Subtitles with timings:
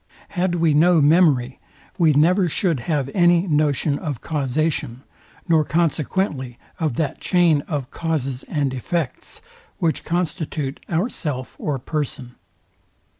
[0.29, 1.59] Had we no memory,
[1.99, 5.03] we never should have any notion of causation,
[5.47, 9.41] nor consequently of that chain of causes and effects,
[9.77, 12.33] which constitute our self or person.